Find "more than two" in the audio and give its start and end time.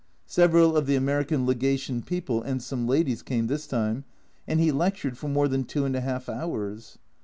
5.27-5.85